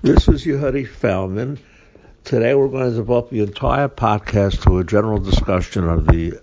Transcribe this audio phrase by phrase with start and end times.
[0.00, 1.58] This is Yehudi Felman.
[2.22, 6.40] Today we're going to devote the entire podcast to a general discussion of the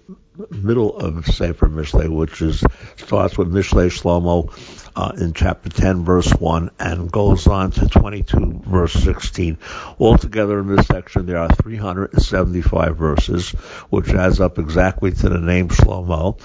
[0.50, 2.64] middle of Sefer Mishlei, which is
[2.98, 4.52] starts with Mishlei Shlomo
[4.96, 9.58] uh, in chapter 10, verse 1, and goes on to 22, verse 16.
[10.00, 13.50] Altogether in this section, there are 375 verses,
[13.90, 16.40] which adds up exactly to the name Shlomo.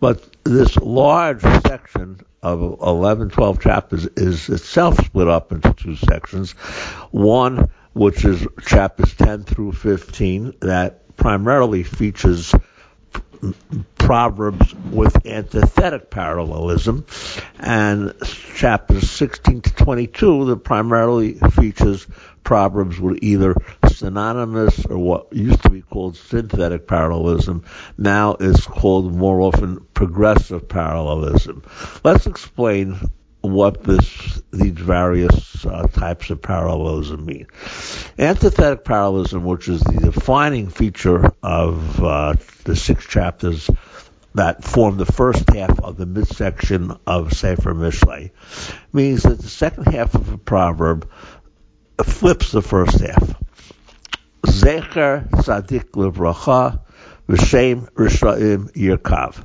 [0.00, 6.52] But this large section of 11, 12 chapters is itself split up into two sections.
[7.10, 12.52] One, which is chapters 10 through 15, that primarily features
[13.98, 17.06] Proverbs with antithetic parallelism,
[17.58, 18.12] and
[18.54, 22.06] chapters 16 to 22 that primarily features
[22.42, 23.54] Proverbs with either
[23.88, 27.64] synonymous or what used to be called synthetic parallelism,
[27.96, 31.62] now is called more often progressive parallelism.
[32.04, 32.98] Let's explain
[33.44, 37.46] what this these various uh, types of parallelism mean.
[38.18, 43.68] Antithetic parallelism, which is the defining feature of uh, the six chapters
[44.34, 48.30] that form the first half of the midsection of Sefer Mishlei,
[48.92, 51.10] means that the second half of a proverb
[52.02, 53.34] flips the first half.
[54.46, 56.83] Zecher Tzadik Livracha
[57.28, 59.36] V'Shem Rishaim Yirkav.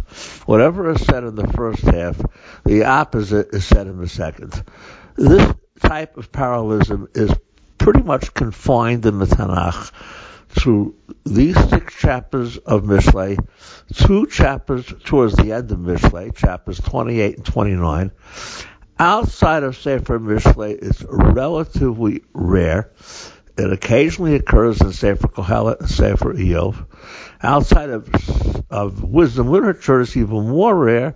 [0.48, 2.20] Whatever is said in the first half,
[2.66, 4.64] the opposite is said in the second.
[5.16, 7.32] This type of parallelism is
[7.78, 9.92] pretty much confined in the Tanakh
[10.62, 13.38] to these six chapters of Mishlei,
[13.94, 18.12] two chapters towards the end of Mishlei, chapters 28 and 29.
[18.98, 22.92] Outside of Sefer Mishlei, it's relatively rare.
[23.58, 26.86] It occasionally occurs in Sefer Kohelet and Sefer Iyov.
[27.42, 28.10] Outside of,
[28.70, 31.16] of wisdom literature, it's even more rare.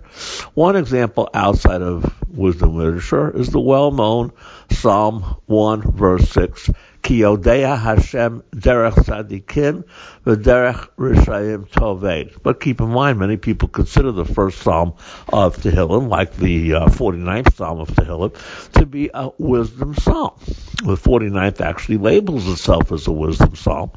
[0.54, 4.32] One example outside of wisdom literature is the well-known
[4.70, 6.70] Psalm 1 verse 6.
[7.02, 9.84] Ki Hashem derech tzadikim
[10.24, 12.42] v'derech rishayim toved.
[12.42, 14.94] But keep in mind, many people consider the first psalm
[15.30, 20.32] of Tehillim, like the uh, 49th psalm of Tehillim, to be a wisdom psalm.
[20.82, 23.90] The 49th actually labels itself as a wisdom psalm.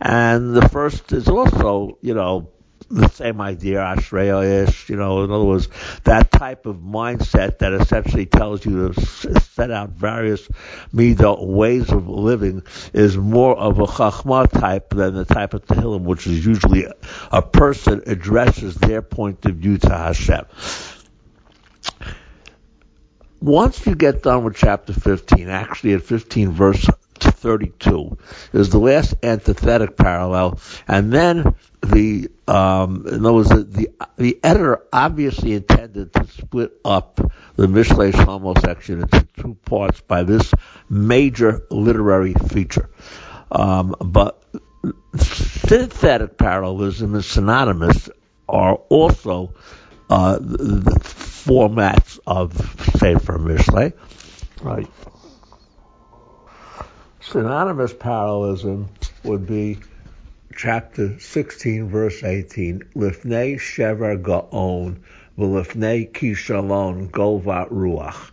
[0.00, 2.50] And the first is also, you know,
[2.90, 5.68] the same idea, Ashreya-ish, you know, in other words,
[6.04, 10.48] that type of mindset that essentially tells you to set out various
[10.94, 12.62] midah ways of living
[12.94, 16.86] is more of a chachma type than the type of tehillim, which is usually
[17.30, 20.46] a person addresses their point of view to Hashem.
[23.40, 26.88] Once you get done with chapter 15, actually at 15 verse
[27.38, 28.18] 32
[28.52, 34.40] is the last antithetic parallel, and then the um, in other words, the, the, the
[34.42, 37.20] editor obviously intended to split up
[37.56, 40.52] the Mishlei Shlomo section into two parts by this
[40.88, 42.88] major literary feature.
[43.50, 44.42] Um, but
[45.16, 48.08] synthetic parallelism and synonymous
[48.48, 49.54] are also
[50.10, 52.54] uh, the, the formats of
[52.98, 53.92] Sefer Mishlei.
[54.62, 54.88] Right.
[57.30, 58.88] Synonymous parallelism
[59.22, 59.76] would be
[60.56, 65.02] chapter 16, verse 18, Lifnei Shever Gaon,
[65.38, 68.30] V'lifnei Kishalon Golvat Ruach.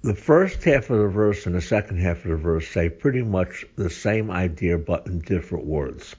[0.00, 3.20] The first half of the verse and the second half of the verse say pretty
[3.20, 6.16] much the same idea but in different words.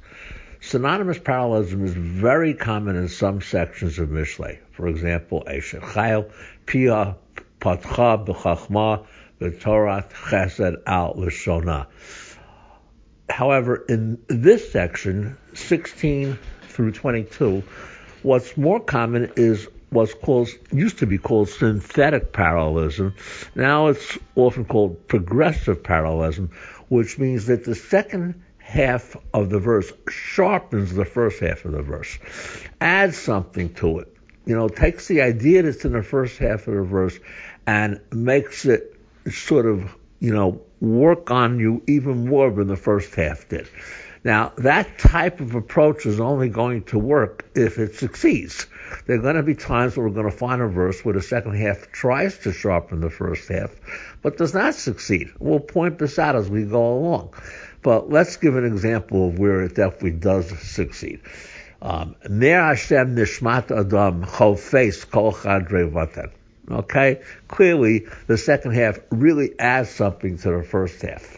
[0.62, 4.60] Synonymous parallelism is very common in some sections of Mishlei.
[4.74, 6.30] For example, Eshet Chayil,
[6.68, 7.16] Pia
[7.60, 9.08] Patcha B'chachma,
[9.40, 11.88] the Torah Chesed Al Lashona.
[13.30, 16.40] However, in this section, 16
[16.70, 17.64] through 22,
[18.24, 23.16] what's more common is what's called used to be called synthetic parallelism.
[23.56, 26.52] Now it's often called progressive parallelism,
[26.90, 31.82] which means that the second half of the verse sharpens the first half of the
[31.82, 32.20] verse,
[32.82, 34.14] adds something to it.
[34.46, 37.18] You know, takes the idea that's in the first half of the verse
[37.66, 38.97] and makes it
[39.32, 43.68] sort of, you know, work on you even more than the first half did.
[44.24, 48.66] Now, that type of approach is only going to work if it succeeds.
[49.06, 51.22] There are going to be times where we're going to find a verse where the
[51.22, 53.74] second half tries to sharpen the first half,
[54.22, 55.32] but does not succeed.
[55.40, 57.36] We'll point this out as we go along.
[57.84, 61.22] But let's give an example of where it definitely does succeed.
[61.82, 66.32] Um, Ner Hashem nishmat adam chofes kol chadre vatan.
[66.70, 67.22] Okay?
[67.48, 71.38] Clearly, the second half really adds something to the first half.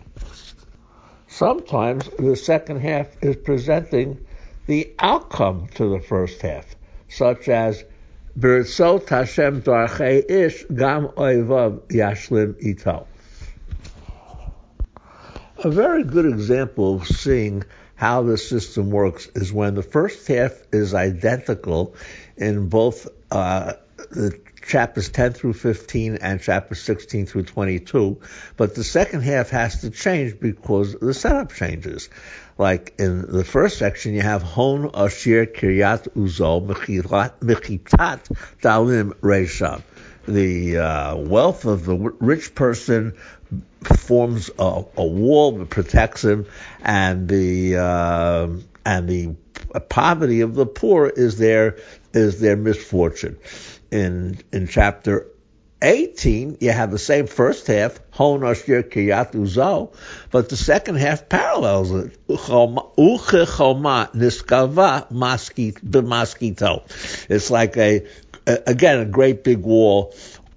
[1.27, 4.25] Sometimes the second half is presenting
[4.65, 6.65] the outcome to the first half,
[7.07, 7.83] such as
[8.37, 13.07] B'ritzot Hashem Darchei Ish Gam Oivav Yashlim Ito.
[15.63, 17.63] A very good example of seeing
[17.95, 21.95] how the system works is when the first half is identical
[22.37, 23.73] in both uh,
[24.11, 28.19] the chapters 10 through 15 and chapters 16 through 22,
[28.57, 32.09] but the second half has to change because the setup changes.
[32.57, 36.65] Like in the first section, you have Hon Ashir Kiryat Uzo
[37.39, 38.19] Mechitat
[38.61, 39.81] Dalim Resham.
[40.27, 43.13] The uh, wealth of the rich person
[43.83, 46.45] forms a, a, wall that protects him,
[46.83, 48.47] and the uh,
[48.85, 49.35] and the
[49.87, 51.77] poverty of the poor is their
[52.13, 53.37] is their misfortune.
[53.91, 55.27] In in chapter
[55.81, 59.93] 18, you have the same first half, Kiyat Uzo,
[60.29, 62.27] but the second half parallels it.
[62.27, 66.83] Uchechoma niskava maskito.
[67.29, 68.05] It's like a,
[68.45, 70.13] again, a great big wall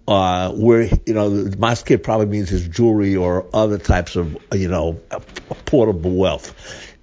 [0.09, 5.01] uh, where you know maskit probably means his jewelry or other types of you know
[5.67, 6.55] portable wealth.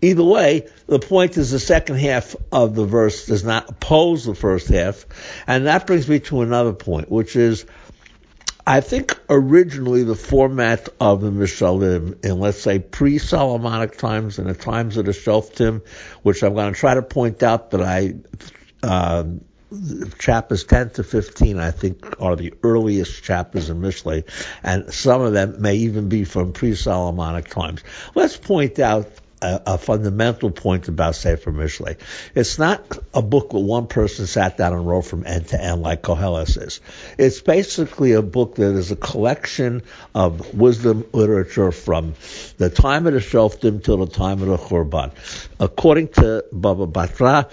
[0.01, 4.35] Either way, the point is the second half of the verse does not oppose the
[4.35, 5.05] first half,
[5.45, 7.65] and that brings me to another point, which is
[8.69, 14.53] I think originally the format of the Mishalim in, let's say, pre-Solomonic times and the
[14.53, 15.81] times of the Shoftim,
[16.21, 18.13] which I'm going to try to point out that I,
[18.83, 19.23] uh,
[20.17, 24.23] chapters 10 to 15, I think, are the earliest chapters in Mishlei,
[24.63, 27.83] and some of them may even be from pre-Solomonic times.
[28.15, 31.97] Let's point out a, a, fundamental point about Sefer Mishlei.
[32.35, 35.81] It's not a book where one person sat down and wrote from end to end
[35.81, 36.81] like Koheles is.
[37.17, 39.83] It's basically a book that is a collection
[40.13, 42.15] of wisdom literature from
[42.57, 45.11] the time of the Shoftim till the time of the Churban.
[45.59, 47.49] According to Baba Batra,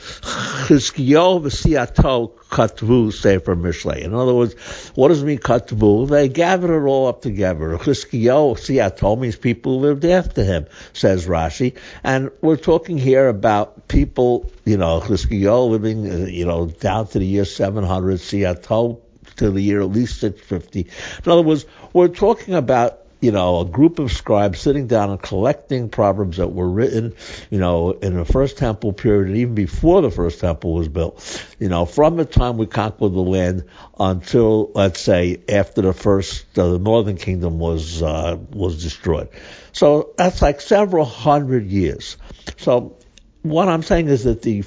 [0.66, 3.98] Chizkiyo v'siato katvu sefer mishlei.
[3.98, 4.54] In other words,
[4.94, 6.08] what does it mean katvu?
[6.08, 7.76] They gathered it all up together.
[7.78, 11.75] Chizkiyo siato means people who lived after him, says Rashi.
[12.04, 17.18] And we're talking here about people, you know, Chizkiyo living, uh, you know, down to
[17.18, 19.00] the year 700, siato
[19.36, 20.80] to the year at least 650.
[21.24, 25.20] In other words, we're talking about you know, a group of scribes sitting down and
[25.20, 27.14] collecting proverbs that were written,
[27.50, 31.46] you know, in the first temple period and even before the first temple was built.
[31.58, 33.64] You know, from the time we conquered the land
[33.98, 39.30] until, let's say, after the first, uh, the northern kingdom was, uh, was destroyed.
[39.72, 42.18] So that's like several hundred years.
[42.58, 42.98] So
[43.42, 44.62] what I'm saying is that the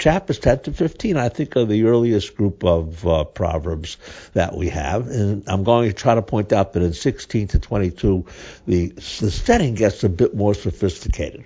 [0.00, 3.98] chapters 10 to 15, I think, are the earliest group of uh, proverbs
[4.32, 5.08] that we have.
[5.08, 8.26] And I'm going to try to point out that in 16 to 22,
[8.66, 11.44] the, the setting gets a bit more sophisticated.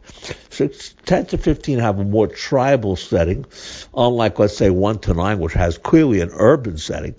[0.50, 3.44] 10 to 15 have a more tribal setting,
[3.94, 7.16] unlike, let's say, 1 to 9, which has clearly an urban setting.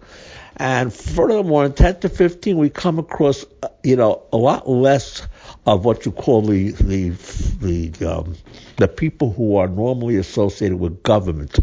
[0.58, 5.22] And furthermore, in 10 to 15, we come across, uh, you know, a lot less
[5.66, 7.10] of what you call the the
[7.90, 8.36] the um,
[8.78, 11.60] the people who are normally associated with government,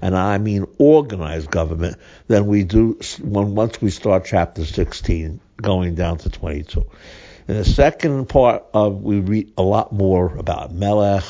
[0.00, 1.96] and I mean organized government,
[2.28, 6.84] than we do when once we start chapter 16 going down to 22.
[7.48, 11.24] In the second part of we read a lot more about Melech,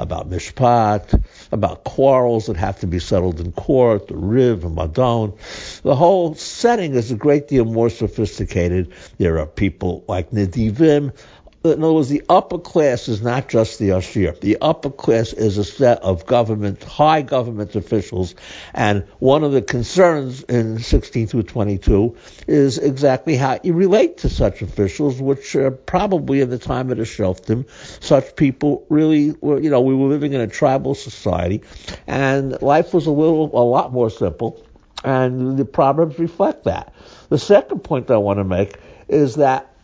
[0.00, 5.36] about Mishpat, about quarrels that have to be settled in court, the Riv and Madon.
[5.82, 8.92] The whole setting is a great deal more sophisticated.
[9.18, 11.12] There are people like Nedivim
[11.62, 14.32] in other words, the upper class is not just the Ashir.
[14.32, 18.34] The upper class is a set of government, high government officials,
[18.72, 24.30] and one of the concerns in 16 through 22 is exactly how you relate to
[24.30, 25.54] such officials, which
[25.84, 27.66] probably in the time of the Shoftim,
[28.02, 31.62] such people really were, you know, we were living in a tribal society,
[32.06, 34.64] and life was a little, a lot more simple,
[35.04, 36.94] and the Proverbs reflect that.
[37.28, 39.74] The second point I want to make is that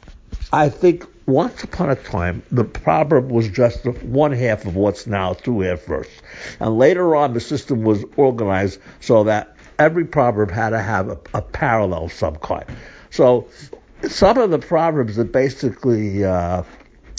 [0.51, 5.33] I think once upon a time, the proverb was just one half of what's now
[5.33, 6.09] two half verse.
[6.61, 11.19] And later on, the system was organized so that every proverb had to have a,
[11.35, 12.65] a parallel of some kind.
[13.11, 13.49] So
[14.09, 16.63] some of the proverbs that basically uh,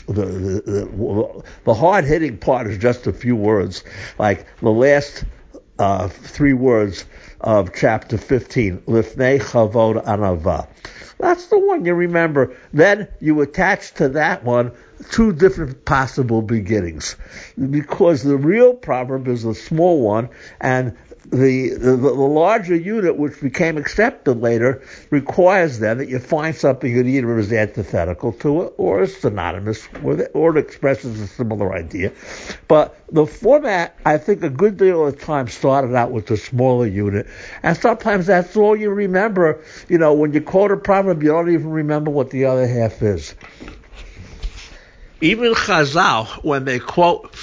[0.08, 3.84] the, the, the, the hard hitting part is just a few words,
[4.18, 5.26] like the last
[5.80, 7.06] uh, three words
[7.42, 10.68] of chapter 15, Lifnei Chavod Anava.
[11.20, 12.56] That's the one you remember.
[12.74, 14.72] Then you attach to that one
[15.12, 17.16] two different possible beginnings.
[17.70, 20.98] Because the real proverb is the small one, and
[21.32, 26.96] the, the, the larger unit, which became accepted later, requires then that you find something
[26.96, 31.28] that either is antithetical to it or is synonymous with it or it expresses a
[31.28, 32.14] similar idea.
[32.70, 36.38] But the format, I think, a good deal of the time started out with the
[36.38, 37.28] smaller unit,
[37.62, 39.62] and sometimes that's all you remember.
[39.90, 43.02] You know, when you quote a proverb, you don't even remember what the other half
[43.02, 43.36] is.
[45.22, 47.34] Even Chazal, when they quote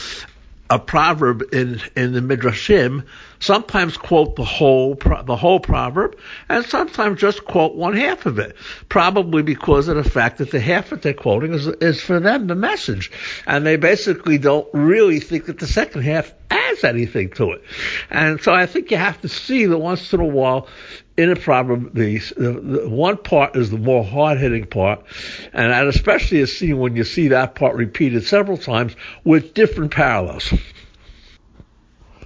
[0.71, 3.05] a proverb in, in the Midrashim,
[3.39, 6.17] sometimes quote the whole the whole proverb,
[6.49, 8.57] and sometimes just quote one half of it.
[8.89, 12.47] Probably because of the fact that the half that they're quoting is is for them
[12.47, 13.11] the message,
[13.47, 17.63] and they basically don't really think that the second half adds anything to it.
[18.11, 20.69] And so I think you have to see that once in a while
[21.17, 25.05] in a problem, the, the, one part is the more hard hitting part,
[25.53, 29.93] and that especially is seen when you see that part repeated several times with different
[29.93, 30.53] parallels.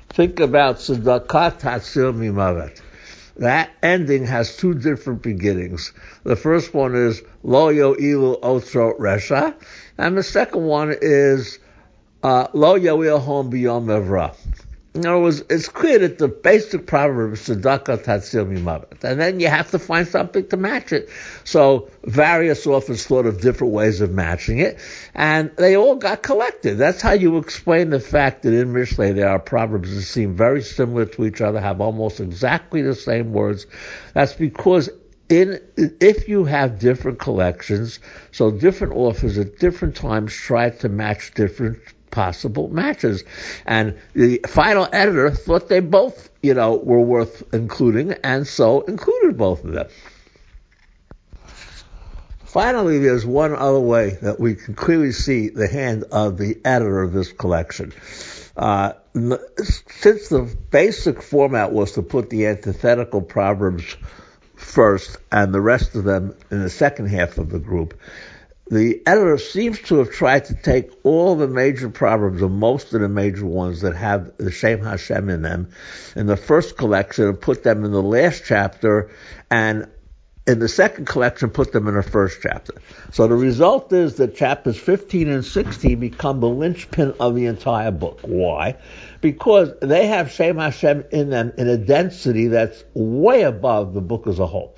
[0.08, 2.80] Think about Tzedakah Tatzil Mimavet.
[3.36, 5.92] That ending has two different beginnings.
[6.24, 9.54] The first one is Lo Yo'ilu Otro Resha,
[9.96, 11.58] and the second one is
[12.22, 14.34] uh, Lo Yo'il Hom Biyom Evra.
[14.94, 19.38] In other words, it's clear that the basic proverb is tzedakah tatzil mimavet, and then
[19.38, 21.10] you have to find something to match it.
[21.44, 24.78] So various authors thought of different ways of matching it,
[25.14, 26.78] and they all got collected.
[26.78, 30.62] That's how you explain the fact that in Mishlei there are proverbs that seem very
[30.62, 33.66] similar to each other, have almost exactly the same words.
[34.14, 34.88] That's because
[35.28, 38.00] in if you have different collections,
[38.32, 41.78] so different authors at different times try to match different
[42.10, 43.24] possible matches.
[43.66, 49.36] And the final editor thought they both, you know, were worth including, and so included
[49.36, 49.88] both of them.
[52.44, 57.02] Finally, there's one other way that we can clearly see the hand of the editor
[57.02, 57.92] of this collection.
[58.56, 58.94] Uh,
[59.86, 63.96] since the basic format was to put the antithetical proverbs
[64.56, 67.98] first and the rest of them in the second half of the group,
[68.70, 73.00] the editor seems to have tried to take all the major proverbs, or most of
[73.00, 75.70] the major ones that have the Shem Hashem in them,
[76.16, 79.10] in the first collection and put them in the last chapter,
[79.50, 79.88] and
[80.46, 82.72] in the second collection put them in the first chapter.
[83.12, 87.90] So the result is that chapters 15 and 16 become the linchpin of the entire
[87.90, 88.20] book.
[88.22, 88.76] Why?
[89.20, 94.26] Because they have Shem Hashem in them in a density that's way above the book
[94.26, 94.74] as a whole.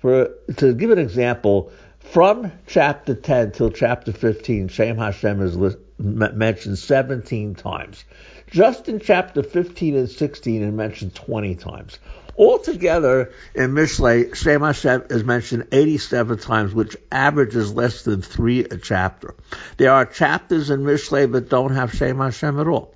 [0.00, 1.72] For to give an example,
[2.10, 8.04] from chapter 10 till chapter 15, Shem Hashem is li- mentioned 17 times.
[8.50, 11.98] Just in chapter 15 and 16, it mentioned 20 times.
[12.38, 18.76] Altogether, in Mishlei, Shem Hashem is mentioned 87 times, which averages less than three a
[18.76, 19.34] chapter.
[19.78, 22.94] There are chapters in Mishlei that don't have Shem Hashem at all.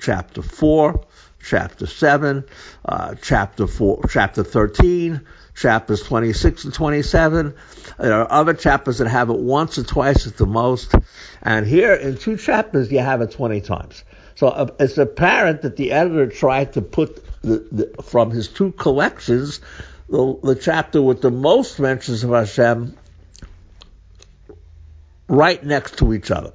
[0.00, 1.04] Chapter 4,
[1.42, 2.44] chapter 7,
[2.84, 5.20] uh, chapter 4, chapter 13,
[5.54, 7.54] chapters 26 and 27.
[7.98, 10.94] There are other chapters that have it once or twice at the most.
[11.42, 14.04] And here in two chapters, you have it 20 times.
[14.36, 18.72] So uh, it's apparent that the editor tried to put the, the, from his two
[18.72, 19.60] collections
[20.10, 22.96] the, the chapter with the most mentions of Hashem
[25.28, 26.52] right next to each other.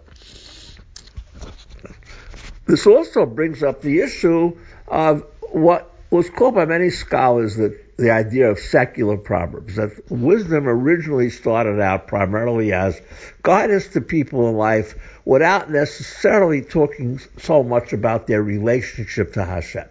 [2.65, 8.11] This also brings up the issue of what was called by many scholars that the
[8.11, 12.99] idea of secular proverbs, that wisdom originally started out primarily as
[13.41, 19.85] guidance to people in life without necessarily talking so much about their relationship to Hashem.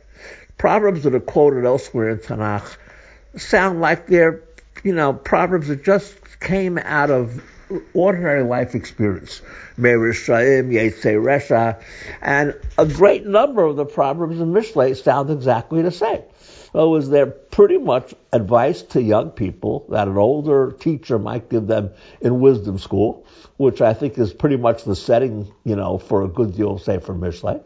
[0.58, 2.76] Proverbs that are quoted elsewhere in Tanakh
[3.36, 4.42] sound like they're,
[4.82, 7.42] you know, proverbs that just came out of
[7.94, 9.40] ordinary life experience.
[9.78, 11.82] Merishaim, Yetze Resha,
[12.20, 16.22] and a great number of the proverbs in Mishlei sound exactly the same.
[16.74, 21.68] So was there pretty much advice to young people that an older teacher might give
[21.68, 21.90] them
[22.20, 23.24] in wisdom school,
[23.58, 26.98] which I think is pretty much the setting, you know, for a good deal, say,
[26.98, 27.64] for Mishlei.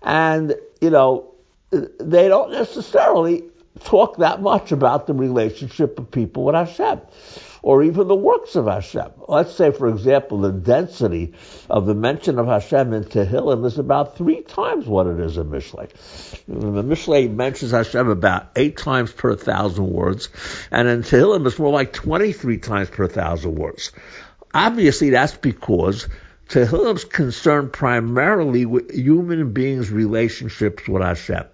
[0.00, 1.34] And, you know,
[1.70, 3.44] they don't necessarily
[3.80, 7.00] talk that much about the relationship of people with Hashem
[7.64, 9.10] or even the works of Hashem.
[9.26, 11.32] Let's say, for example, the density
[11.70, 15.44] of the mention of Hashem in Tehillim is about three times what it is in
[15.48, 15.88] Mishlei.
[16.46, 20.28] The Mishlei mentions Hashem about eight times per thousand words,
[20.70, 23.92] and in Tehillim it's more like 23 times per thousand words.
[24.52, 26.06] Obviously, that's because
[26.48, 31.44] Tehillim's concerned primarily with human beings' relationships with Hashem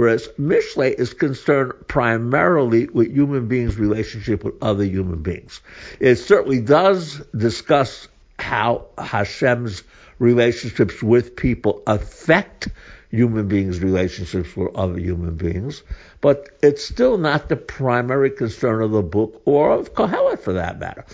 [0.00, 5.60] whereas Mishlei is concerned primarily with human beings' relationship with other human beings.
[6.00, 9.82] It certainly does discuss how Hashem's
[10.18, 12.68] relationships with people affect
[13.10, 15.82] human beings' relationships with other human beings,
[16.22, 20.78] but it's still not the primary concern of the book or of Kohelet for that
[20.78, 21.04] matter.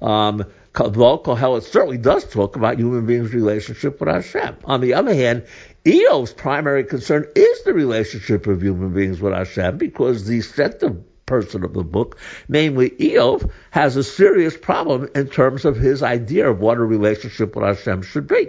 [0.00, 0.44] Um,
[0.74, 4.56] though Kohelet certainly does talk about human beings' relationship with Hashem.
[4.64, 5.44] On the other hand,
[5.84, 10.42] Iyov's primary concern is the relationship of human beings with Hashem because the
[10.82, 16.02] of person of the book, namely Eov, has a serious problem in terms of his
[16.02, 18.48] idea of what a relationship with Hashem should be.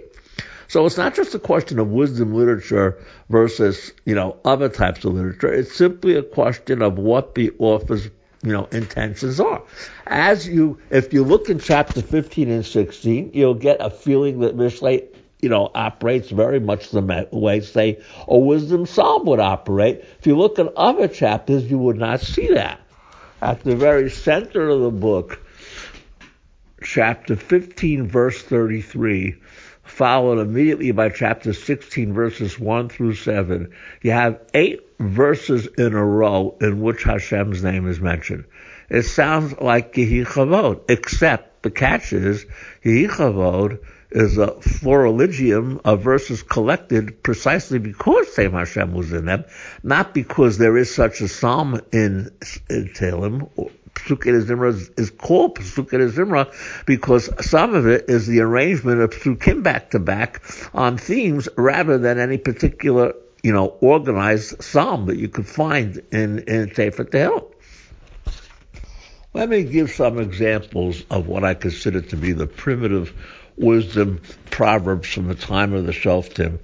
[0.68, 2.98] So it's not just a question of wisdom literature
[3.30, 5.54] versus, you know, other types of literature.
[5.54, 8.10] It's simply a question of what the author's,
[8.44, 9.64] you know, intentions are.
[10.06, 14.56] As you, if you look in chapter 15 and 16, you'll get a feeling that
[14.56, 15.08] Mishlei
[15.44, 20.06] you know, operates very much the way, say, a wisdom psalm would operate.
[20.18, 22.80] If you look at other chapters, you would not see that.
[23.42, 25.43] At the very center of the book,
[26.84, 29.36] chapter 15, verse 33,
[29.84, 33.72] followed immediately by chapter 16, verses 1 through 7,
[34.02, 38.46] you have eight verses in a row in which Hashem's name is mentioned.
[38.90, 42.46] It sounds like Yehi except the catch is
[42.84, 43.80] Yehi
[44.12, 49.46] is a florilegium of verses collected precisely because Shem Hashem was in them,
[49.82, 52.30] not because there is such a psalm in,
[52.70, 52.94] in.
[53.96, 56.52] Pesukei Zimra is, called Pesukei Zimra
[56.86, 60.42] because some of it is the arrangement of Pesukim back to back
[60.74, 66.40] on themes rather than any particular, you know, organized psalm that you could find in,
[66.40, 67.46] in Sefer Tehillim.
[69.34, 73.14] Let me give some examples of what I consider to be the primitive
[73.58, 76.60] wisdom proverbs from the time of the Shoftim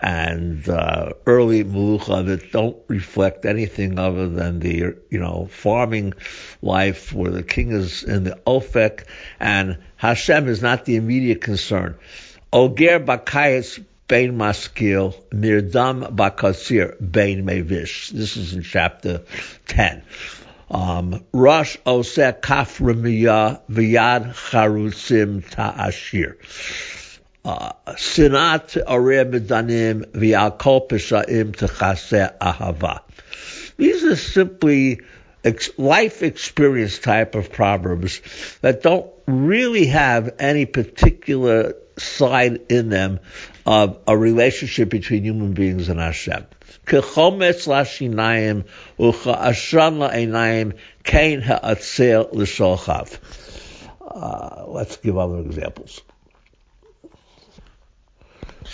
[0.00, 6.14] and uh, early Melucha that don't reflect anything other than the you know farming
[6.60, 9.04] life where the king is in the Ofek
[9.40, 11.96] and Hashem is not the immediate concern.
[12.52, 13.82] Oger bakayis
[14.12, 18.10] Bain Maskil, Mirdam Bakasir, Bain Mevish.
[18.10, 19.22] This is in chapter
[19.68, 20.02] 10.
[20.72, 26.38] Um, Rosh Oseh V'yad Charusim Ta'ashir.
[27.44, 28.82] Uh, Sinat
[29.30, 31.52] Medanim V'yal Kol Peshaim
[32.38, 33.02] Ahava.
[33.76, 35.00] These are simply
[35.76, 38.22] life experience type of proverbs
[38.62, 43.20] that don't really have any particular side in them
[43.66, 46.46] of a relationship between human beings and Hashem.
[54.14, 56.00] Uh, let's give other examples.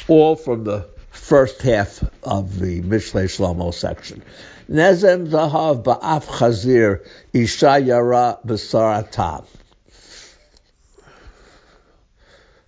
[0.08, 4.22] All from the first half of the Mishle Shlomo section.
[4.70, 9.44] Nezen zahav ba'af chazir isha yara b'saratav.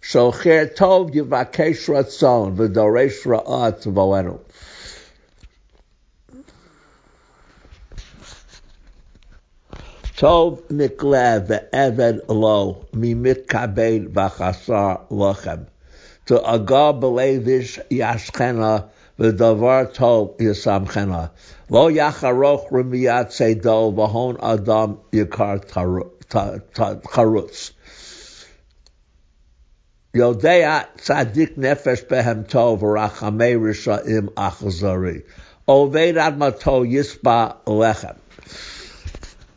[0.02, 4.40] Shocher tov yivakesh ratzon v'doresh ra'at voenu.
[10.20, 15.64] Tov miklev ve'eved lo mimikabed v'chasar lochem.
[16.26, 21.30] To agar belevish yashchena v'davar tov yisamchena.
[21.70, 25.64] Lo yacharoch remiyat sedo v'hon adam yikar
[27.12, 27.70] charutz.
[30.14, 35.24] Yodea tzadik nefesh behem tov v'rachamei risha'im achazari.
[35.66, 38.18] Oved admato yisba lechem.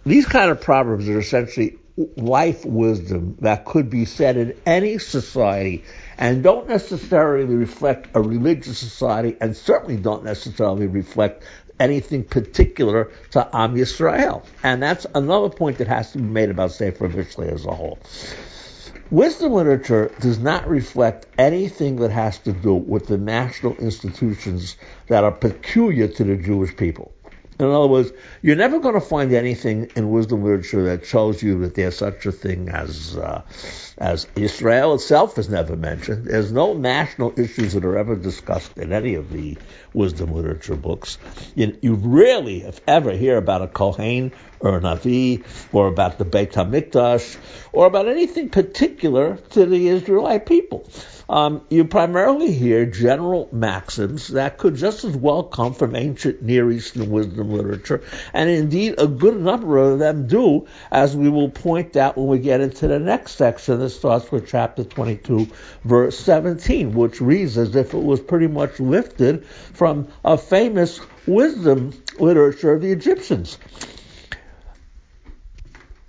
[0.05, 1.77] These kind of proverbs are essentially
[2.17, 5.85] life wisdom that could be said in any society
[6.17, 11.45] and don't necessarily reflect a religious society and certainly don't necessarily reflect
[11.79, 14.43] anything particular to Am Yisrael.
[14.61, 17.97] And that's another point that has to be made about Sefer Mishlei as a whole.
[19.09, 24.75] Wisdom literature does not reflect anything that has to do with the national institutions
[25.07, 27.12] that are peculiar to the Jewish people.
[27.63, 31.60] In other words, you're never going to find anything in wisdom literature that shows you
[31.62, 33.43] that there's such a thing as uh,
[33.97, 36.26] as Israel itself is never mentioned.
[36.26, 39.58] There's no national issues that are ever discussed in any of the
[39.93, 41.17] wisdom literature books.
[41.56, 46.26] You, you rarely, if ever, hear about a Kohen or a Navi or about the
[46.26, 47.38] Beit HaMikdash
[47.71, 50.89] or about anything particular to the Israelite people.
[51.30, 56.69] Um, you primarily hear general maxims that could just as well come from ancient Near
[56.71, 61.95] Eastern wisdom literature, and indeed a good number of them do, as we will point
[61.95, 65.47] out when we get into the next section that starts with chapter 22,
[65.83, 71.93] verse 17, which reads as if it was pretty much lifted from a famous wisdom
[72.19, 73.57] literature of the Egyptians.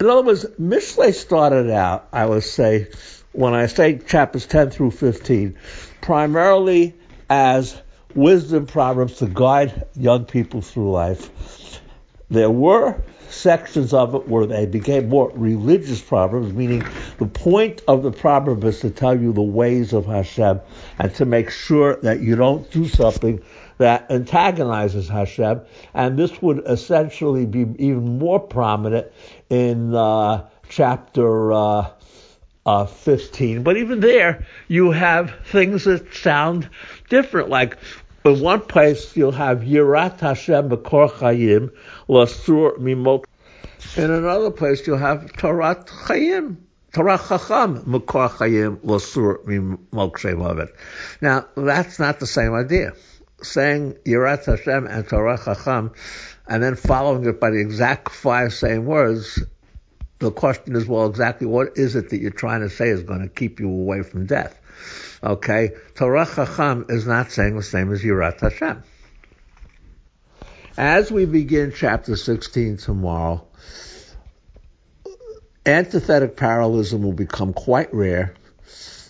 [0.00, 2.88] In other words, Mishlei started out, I would say,
[3.32, 5.56] when I say chapters 10 through 15,
[6.00, 6.94] primarily
[7.30, 7.80] as
[8.14, 11.80] wisdom proverbs to guide young people through life.
[12.30, 16.84] there were sections of it where they became more religious proverbs, meaning
[17.18, 20.60] the point of the proverb is to tell you the ways of Hashem
[20.98, 23.42] and to make sure that you don't do something
[23.78, 25.60] that antagonizes Hashem.
[25.94, 29.08] And this would essentially be even more prominent
[29.50, 31.90] in uh, chapter uh,
[32.66, 33.62] uh, 15.
[33.62, 36.68] But even there, you have things that sound
[37.08, 37.76] different, like
[38.24, 41.70] in one place, you'll have Yirat Hashem Bekor Chayim
[42.08, 43.24] Lasur Mimok.
[43.98, 46.56] In another place, you'll have Torah Chayim,
[46.94, 50.70] Torah Chacham Mekor Chayim Lasur Mimok Movet.
[51.20, 52.94] Now, that's not the same idea.
[53.42, 55.92] Saying Yirat Hashem and Torah Chacham,
[56.48, 59.44] and then following it by the exact five same words,
[60.18, 63.20] the question is, well, exactly what is it that you're trying to say is going
[63.20, 64.62] to keep you away from death?
[65.22, 68.82] Okay, Torah Chacham is not saying the same as Yirat Hashem.
[70.76, 73.46] As we begin chapter 16 tomorrow,
[75.64, 78.34] antithetic parallelism will become quite rare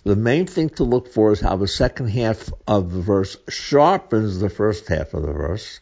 [0.04, 4.38] the main thing to look for is how the second half of the verse sharpens
[4.38, 5.80] the first half of the verse.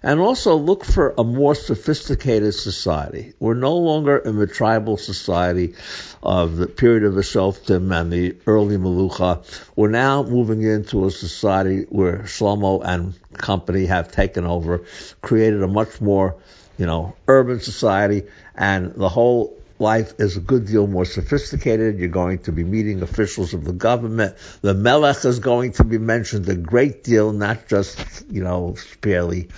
[0.00, 3.32] And also look for a more sophisticated society.
[3.40, 5.74] We're no longer in the tribal society
[6.22, 9.44] of the period of the Shoftim and the early Melucha.
[9.74, 14.84] We're now moving into a society where Shlomo and company have taken over,
[15.20, 16.36] created a much more,
[16.78, 18.22] you know, urban society,
[18.54, 21.98] and the whole life is a good deal more sophisticated.
[21.98, 24.36] You're going to be meeting officials of the government.
[24.60, 27.98] The Melech is going to be mentioned a great deal, not just,
[28.30, 29.48] you know, sparely.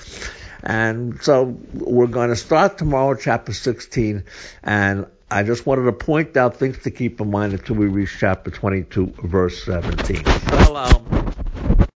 [0.62, 4.24] And so we're going to start tomorrow, chapter 16,
[4.62, 8.16] and I just wanted to point out things to keep in mind until we reach
[8.18, 10.24] chapter 22, verse 17.
[10.24, 11.29] Shalom.